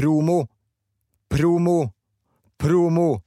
Promo. 0.00 0.48
Promo. 1.28 1.94
Promo. 2.56 3.22